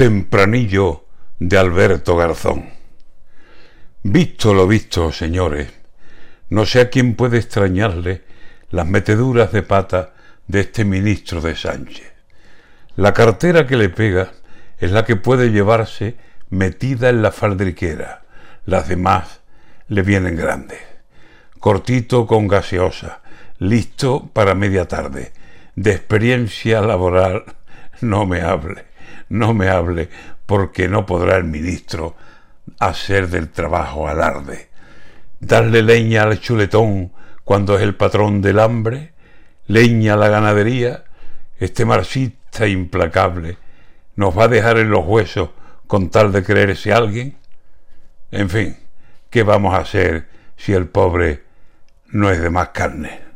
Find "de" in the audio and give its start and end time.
1.38-1.58, 9.52-9.62, 10.46-10.60, 11.42-11.54, 25.74-25.92, 46.30-46.44, 52.40-52.50